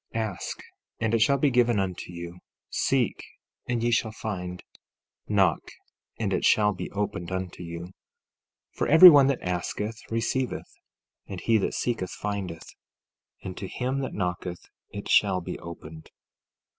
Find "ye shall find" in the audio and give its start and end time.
3.83-4.63